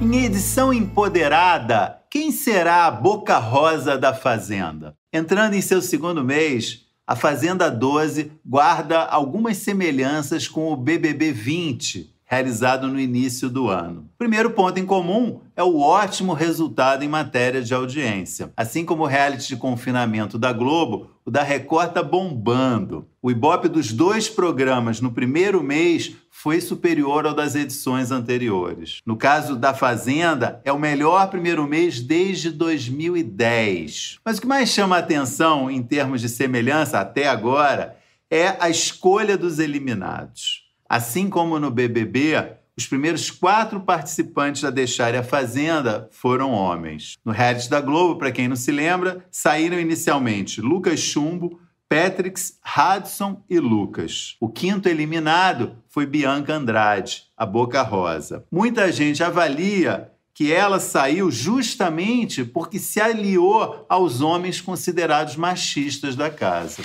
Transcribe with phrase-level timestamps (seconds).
[0.00, 4.96] Em edição empoderada, quem será a Boca Rosa da Fazenda?
[5.12, 12.14] Entrando em seu segundo mês, a Fazenda 12 guarda algumas semelhanças com o BBB 20,
[12.28, 14.06] realizado no início do ano.
[14.18, 18.52] Primeiro ponto em comum é o ótimo resultado em matéria de audiência.
[18.54, 23.08] Assim como o reality de confinamento da Globo, o da Record está bombando.
[23.22, 29.00] O ibope dos dois programas no primeiro mês foi superior ao das edições anteriores.
[29.06, 34.18] No caso da Fazenda, é o melhor primeiro mês desde 2010.
[34.22, 37.96] Mas o que mais chama a atenção em termos de semelhança até agora
[38.30, 40.67] é a escolha dos eliminados.
[40.88, 47.16] Assim como no BBB, os primeiros quatro participantes a deixarem a Fazenda foram homens.
[47.24, 53.42] No reality da Globo, para quem não se lembra, saíram inicialmente Lucas Chumbo, Patrix, Hudson
[53.50, 54.36] e Lucas.
[54.40, 58.44] O quinto eliminado foi Bianca Andrade, a Boca Rosa.
[58.50, 66.30] Muita gente avalia que ela saiu justamente porque se aliou aos homens considerados machistas da
[66.30, 66.82] casa.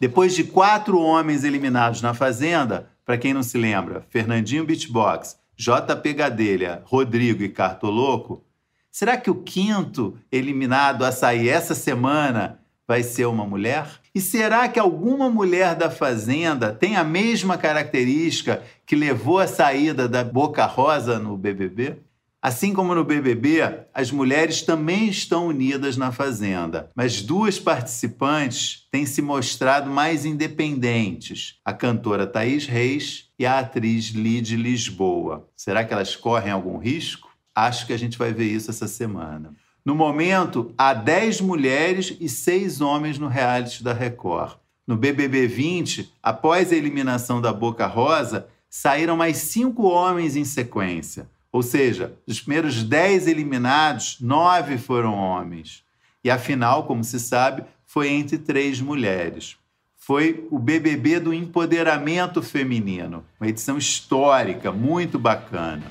[0.00, 6.12] Depois de quatro homens eliminados na Fazenda, para quem não se lembra, Fernandinho Beatbox, JP
[6.14, 8.44] Gadelha, Rodrigo e Cartoloco,
[8.90, 13.86] será que o quinto eliminado a sair essa semana vai ser uma mulher?
[14.14, 20.08] E será que alguma mulher da Fazenda tem a mesma característica que levou à saída
[20.08, 21.98] da Boca Rosa no BBB?
[22.44, 29.06] Assim como no BBB, as mulheres também estão unidas na Fazenda, mas duas participantes têm
[29.06, 35.48] se mostrado mais independentes: a cantora Thaís Reis e a atriz Lid Lisboa.
[35.56, 37.30] Será que elas correm algum risco?
[37.54, 39.54] Acho que a gente vai ver isso essa semana.
[39.82, 44.58] No momento, há 10 mulheres e 6 homens no reality da Record.
[44.86, 51.26] No BBB 20, após a eliminação da Boca Rosa, saíram mais cinco homens em sequência.
[51.54, 55.84] Ou seja, dos primeiros dez eliminados, nove foram homens.
[56.24, 59.56] E a final, como se sabe, foi entre três mulheres.
[59.96, 65.84] Foi o BBB do empoderamento feminino, uma edição histórica, muito bacana.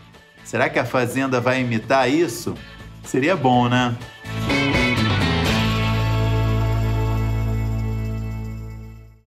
[0.44, 2.56] Será que a Fazenda vai imitar isso?
[3.02, 3.96] Seria bom, né?